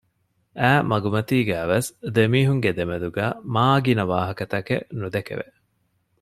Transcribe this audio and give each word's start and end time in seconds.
އައި 0.59 0.83
މަގުމަތީގައިވެސް 0.91 1.89
ދެމީހުންގެ 2.15 2.71
ދެމެދުގައި 2.77 3.33
މާ 3.53 3.65
ގިނަ 3.85 4.03
ވާހަކަތަކެއް 4.11 4.87
ނުދެކެވެ 4.99 5.47